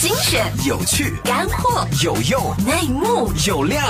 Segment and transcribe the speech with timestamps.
[0.00, 3.80] 精选、有趣、干货、有用、内幕、有料，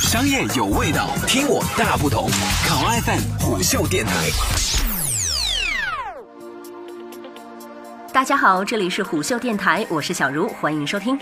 [0.00, 2.30] 商业有味道，听我大不同。
[2.66, 4.12] 考 FM 虎嗅电台。
[8.12, 11.18] 大家好，这里是虎嗅电台，我是小茹，欢迎收听。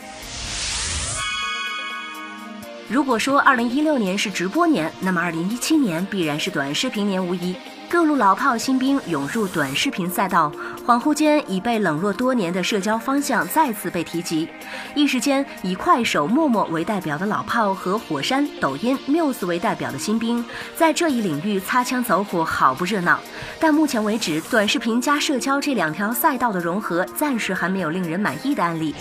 [2.88, 7.56] 如果说二零一六年是直播年，那么二零一七年必然是短视频年无疑。
[7.90, 10.52] 各路老炮新兵涌入短视频赛道，
[10.86, 14.46] 恍惚间已被冷落多年的社交方向再次被提及。
[14.94, 20.44] 一时间，以快手、陌陌为代表的老炮和火山、抖音、Muse 为代表的新兵，
[20.76, 23.18] 在这一领域擦枪走火，好不热闹。
[23.58, 28.94] 但目前为止，短视频加社交这两条赛道的融合，暂时还没有令人满意的案例。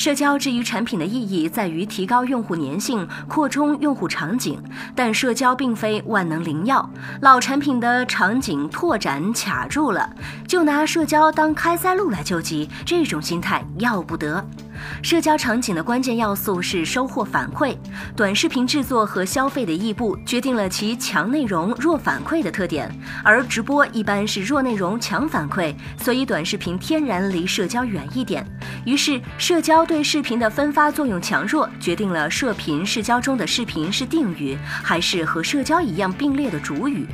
[0.00, 4.58] 社交至于产品的意义在于提高用户粘性、扩充用户场景，
[4.94, 6.88] 但社交并非万能灵药，
[7.20, 10.08] 老产品的场景拓展卡住了，
[10.48, 14.42] 就拿社交当开塞露来救急，这种心态要不得。
[15.02, 17.76] 社交场景的关键要素是收获反馈，
[18.14, 22.90] 短视频制作和消费的异步决定了其强内容、弱反馈的特点，
[23.24, 28.46] 而直播一般是弱内容、强反馈，所以短视频天然离社交远一点。
[28.84, 37.06] 于是，社交对视频的分发作用强弱，决定了射频社交中的视频是定语，还是和社交一样并列的主语。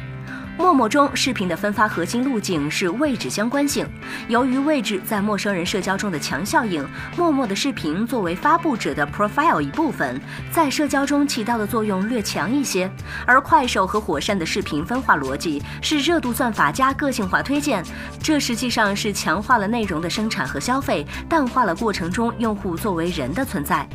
[0.58, 3.86] 陌陌中视频的分发核心路径是位置相关性。
[4.26, 10.18] 由于位置在陌生人社交中的强效应，陌陌的视频作为发布者的 profile 一部分，
[10.50, 12.90] 在社交中起到的作用略强一些。
[13.26, 17.84] 而快手和火山的视频分化逻辑是热度算法加个性化推荐，
[18.22, 23.86] 这实际上是强化了内容的生产和消费，淡化了过程中用户作为人的存在。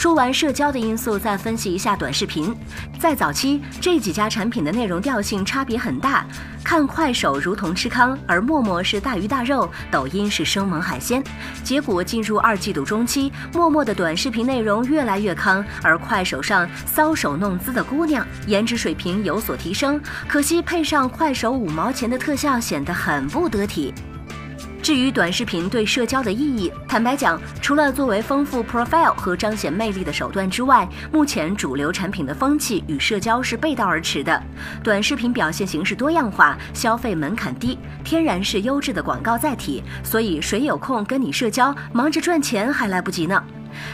[0.00, 2.56] 说完社交的因素，再分析一下短视频。
[2.98, 6.24] 在早期，这几家产品的内容调性差别很大。
[6.64, 11.22] 看快手如同吃糠，而陌陌是大鱼大肉，抖音是生猛海鲜。
[11.62, 23.92] 结果进入二季度中期，陌陌的短视频内容越来越糠，而快手上搔首弄姿的姑娘颜值水平有所提升，可惜配上快手五毛钱的特效，显得很不得体。
[24.90, 34.42] 至于短视频对社交的意义，坦白讲，除了作为丰富 profile 和彰显魅力的手段之外，目前主流产品的风气与社交是背道而驰的。
[34.82, 43.40] 短视频表现形式多样化，消费门槛低，天然是优质的广告载体，所以谁有空跟你社交，忙着赚钱还来不及呢。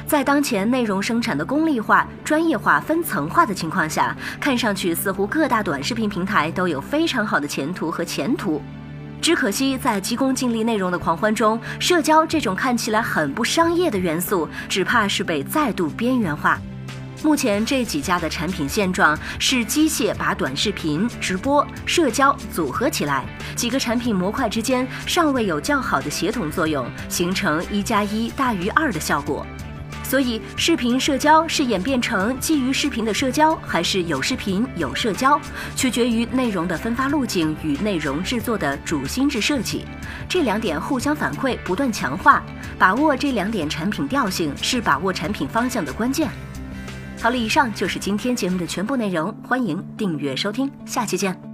[0.06, 8.62] 在当前内容生产的功利化、专业化、分层化的情况下，看上去似乎各大短视频平台都有非常好的前途和前途。
[9.21, 16.59] 只可惜，在急功近利内容的狂欢中，社交这种看起来很不商业的元素，只怕是被再度边缘化。
[17.25, 23.25] 目前这几家的产品现状是机械把短视频、直播、社交组合起来，
[23.56, 29.44] 几个产品模块之间尚未有较好的协同作用，形成一加一大于二的效果。
[30.09, 35.39] 所以，视频社交是演变成基于视频的社交，还是有视频有社交，
[35.75, 39.84] 取决于内容的分发路径与内容制作的主心智设计。
[40.28, 42.41] 这两点互相反馈，不断强化，
[42.78, 46.31] 把握这两点产品调性，是把握产品方向的关键。
[47.21, 51.45] 好了，以上就是今天节目的全部内容，欢迎订阅收听，下期见。